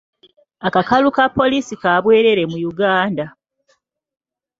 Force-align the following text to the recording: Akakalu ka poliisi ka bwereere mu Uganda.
Akakalu 0.67 1.09
ka 1.15 1.25
poliisi 1.37 1.73
ka 1.81 1.91
bwereere 2.03 2.43
mu 2.51 2.57
Uganda. 2.71 3.25